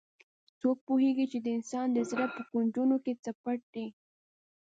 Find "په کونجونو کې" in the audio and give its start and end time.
2.35-3.13